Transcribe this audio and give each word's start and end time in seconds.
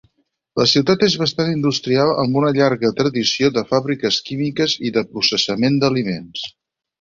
La 0.59 0.65
ciutat 0.69 1.03
és 1.07 1.15
bastant 1.23 1.51
industrial 1.55 2.13
amb 2.23 2.39
una 2.41 2.49
llarga 2.55 2.91
tradició 3.01 3.51
de 3.59 3.65
fàbriques 3.75 4.19
químiques 4.31 4.75
i 4.91 4.93
de 4.97 5.05
processament 5.13 5.79
d'aliments. 5.85 6.49